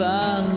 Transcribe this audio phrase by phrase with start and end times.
[0.00, 0.49] far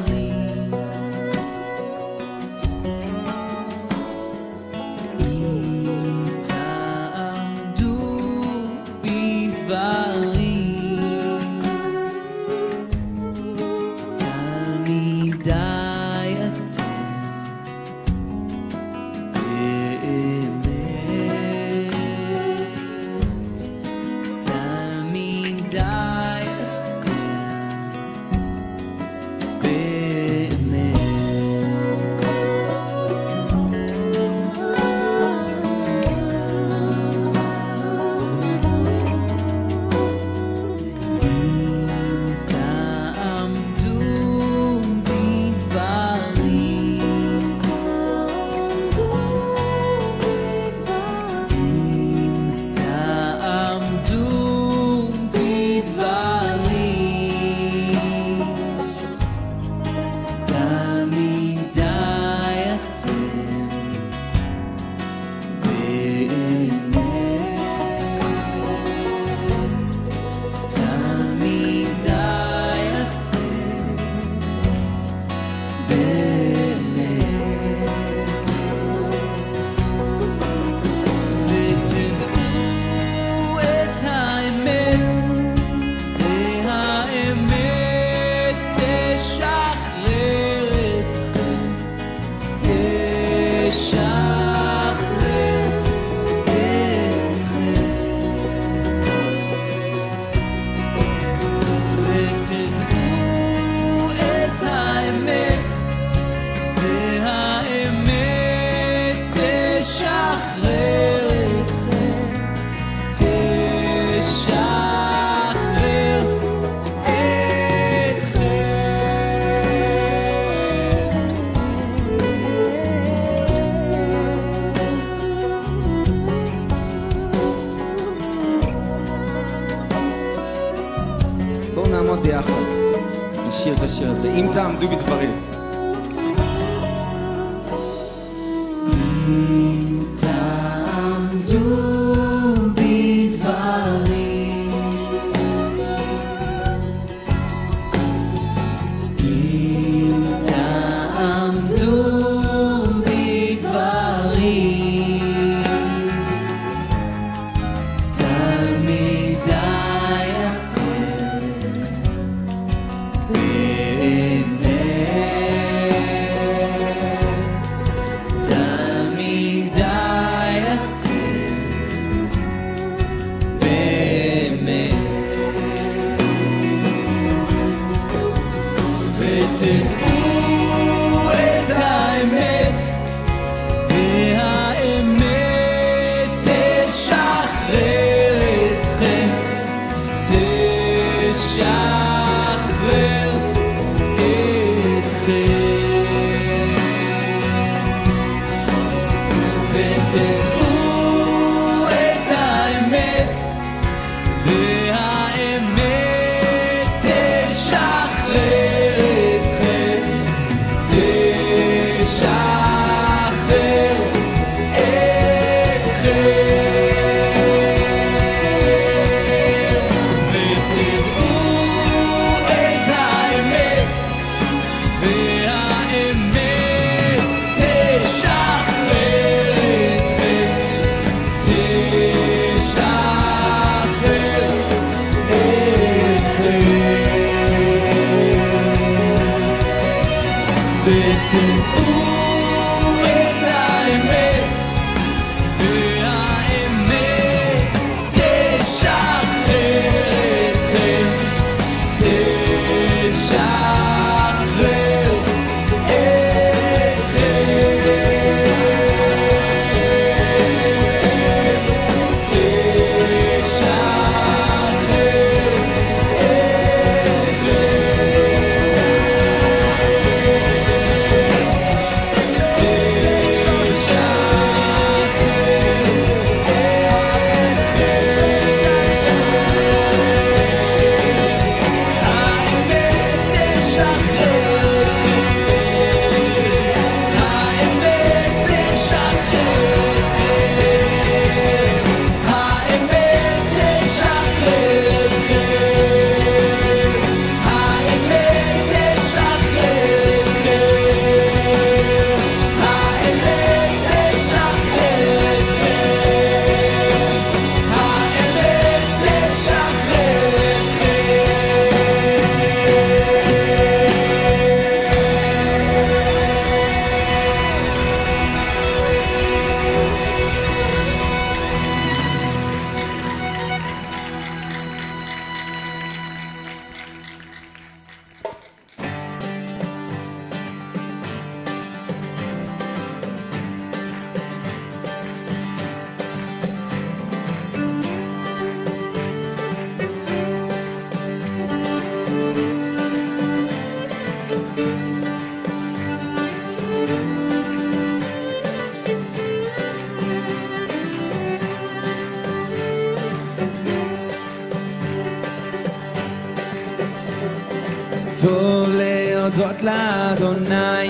[359.37, 360.89] להודות לאדוני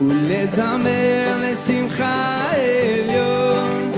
[0.00, 3.92] ולזמר לשמחה עליון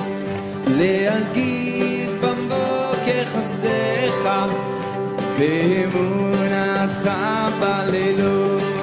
[0.66, 4.28] להגיד בבוקר חסדך
[5.38, 7.10] ואמונתך
[7.60, 8.73] בלילות.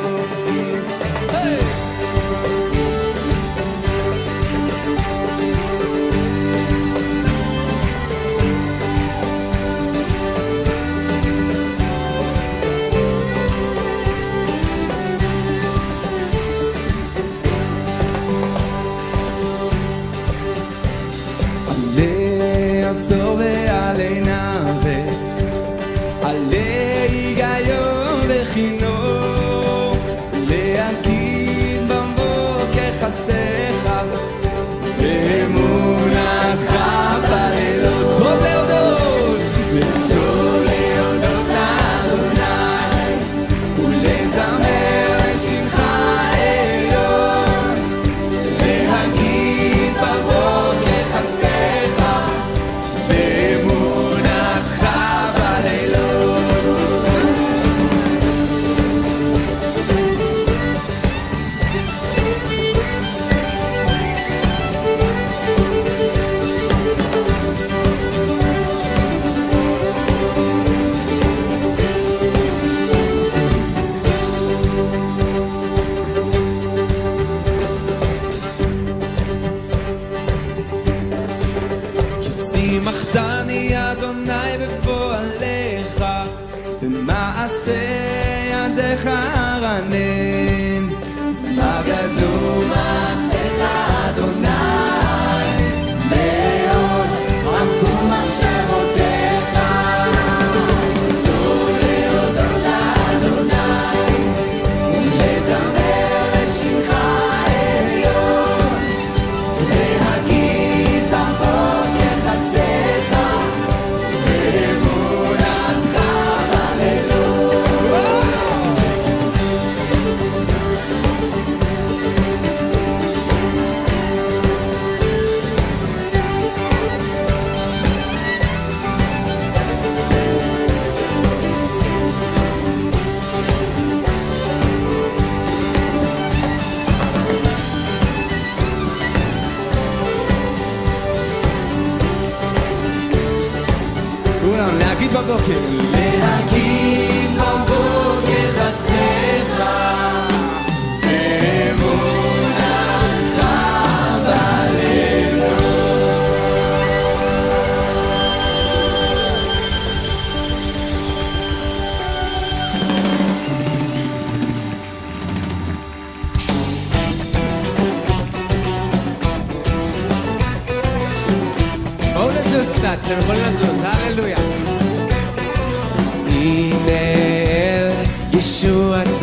[178.42, 179.20] wish I.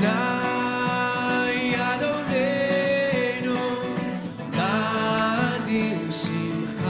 [1.78, 3.59] אדוננו,
[4.57, 6.88] מה אדיר שמך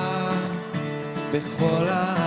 [1.34, 2.19] בכל הארץ,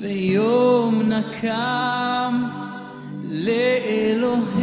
[0.00, 2.42] ויום נקם
[3.24, 4.59] לאלוהינו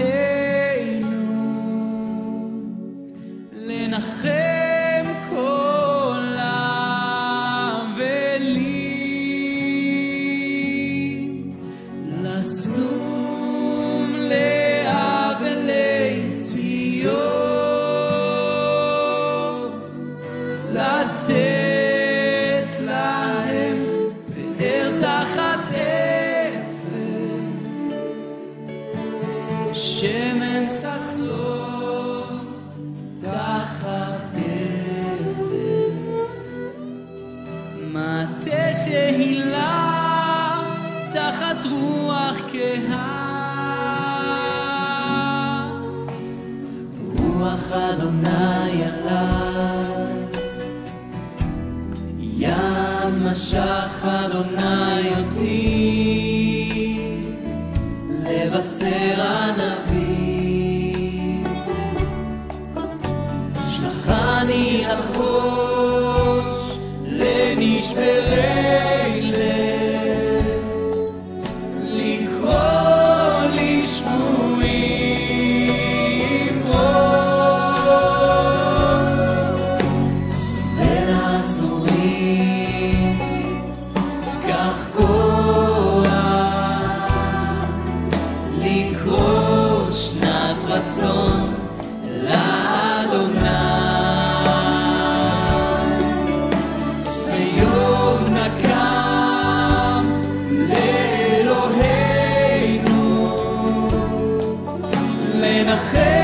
[105.48, 106.17] לנחם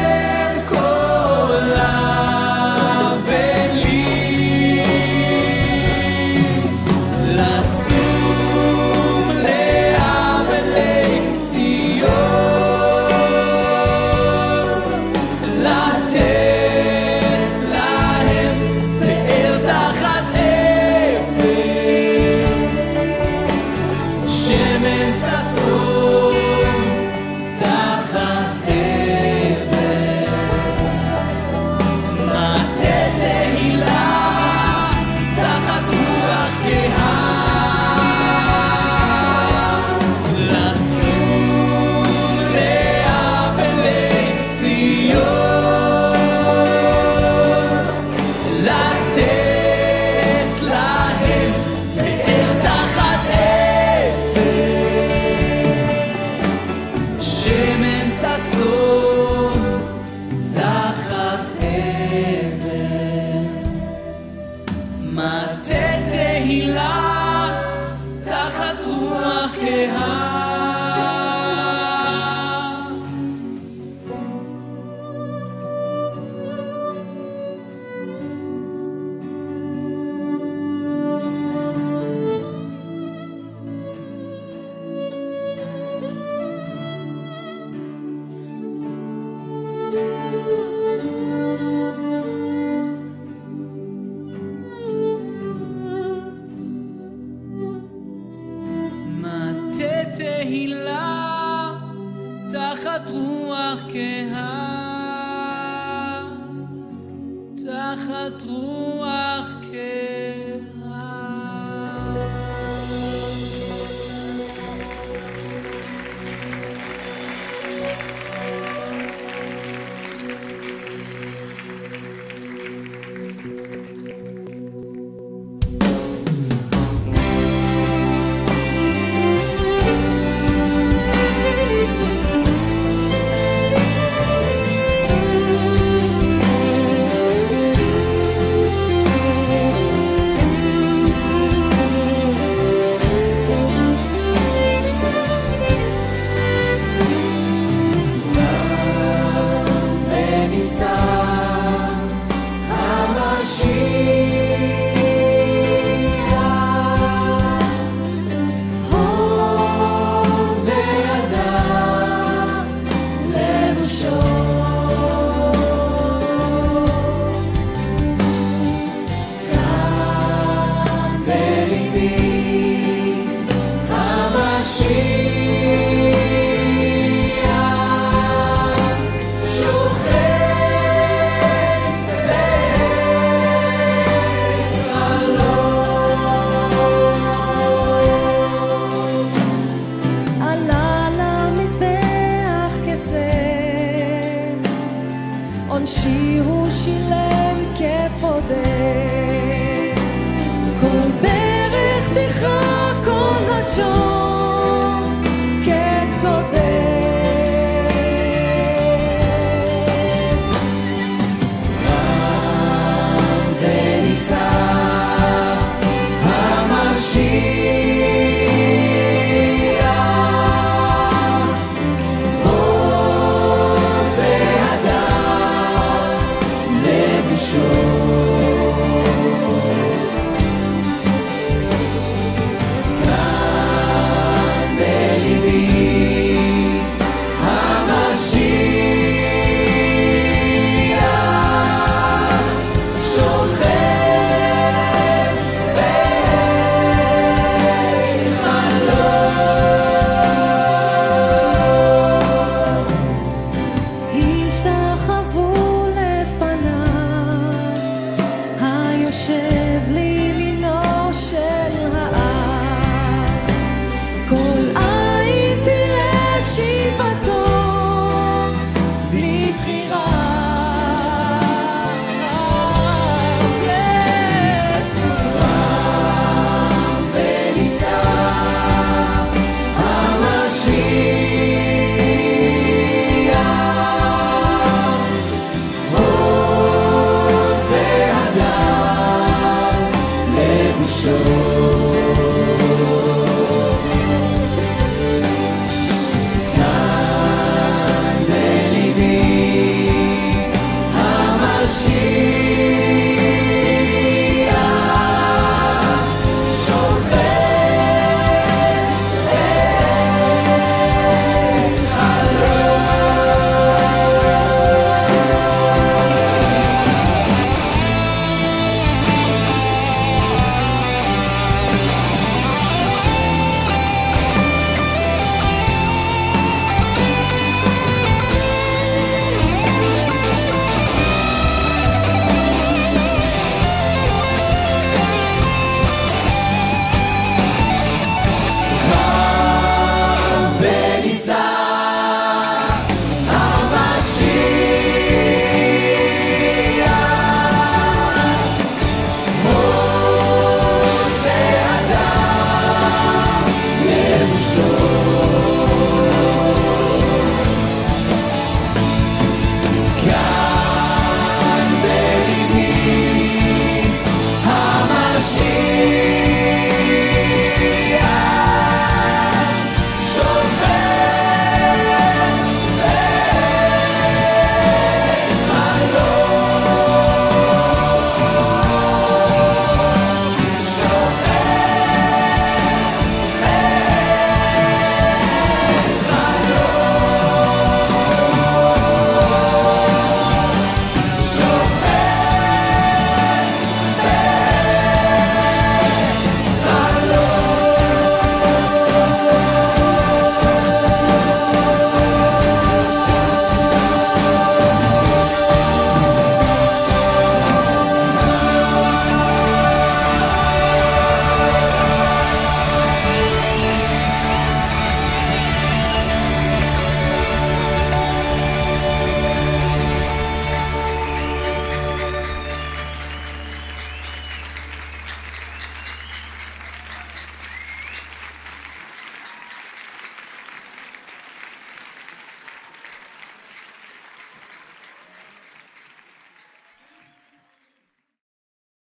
[108.63, 110.52] רוח כהה.